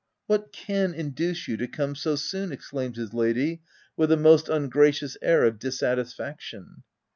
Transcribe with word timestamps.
C( 0.01 0.03
What 0.25 0.51
can 0.51 0.95
induce 0.95 1.47
you 1.47 1.57
to 1.57 1.67
come 1.67 1.93
so 1.93 2.15
soon?" 2.15 2.51
exclaimed 2.51 2.95
his 2.95 3.13
lady, 3.13 3.61
with 3.95 4.11
a 4.11 4.17
most 4.17 4.49
ungracious 4.49 5.15
air 5.21 5.43
of 5.43 5.59
dissatisfaction. 5.59 6.81